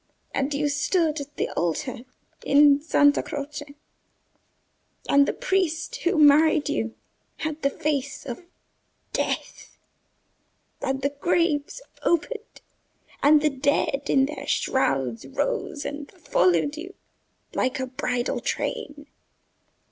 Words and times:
And 0.33 0.51
you 0.51 0.67
stood 0.67 1.21
at 1.21 1.35
the 1.35 1.47
altar 1.51 1.97
in 2.43 2.81
Santa 2.81 3.21
Croce, 3.21 3.75
and 5.07 5.27
the 5.27 5.31
priest 5.31 5.97
who 5.97 6.17
married 6.17 6.69
you 6.69 6.95
had 7.37 7.61
the 7.61 7.69
face 7.69 8.25
of 8.25 8.41
death; 9.13 9.77
and 10.81 11.03
the 11.03 11.13
graves 11.21 11.83
opened, 12.01 12.61
and 13.21 13.43
the 13.43 13.51
dead 13.51 14.09
in 14.09 14.25
their 14.25 14.47
shrouds 14.47 15.27
rose 15.27 15.85
and 15.85 16.11
followed 16.11 16.77
you 16.77 16.95
like 17.53 17.79
a 17.79 17.85
bridal 17.85 18.39
train. 18.39 19.05